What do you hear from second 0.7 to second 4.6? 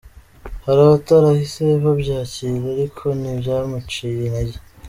abatarahise babyakira ariko ntibyamuciye intege.